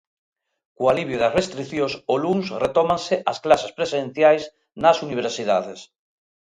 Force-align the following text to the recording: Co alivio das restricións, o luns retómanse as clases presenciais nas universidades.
Co 0.75 0.83
alivio 0.91 1.17
das 1.23 1.35
restricións, 1.39 1.93
o 2.13 2.15
luns 2.23 2.45
retómanse 2.63 3.15
as 3.31 3.37
clases 3.45 3.71
presenciais 3.77 4.43
nas 4.83 4.97
universidades. 5.07 5.79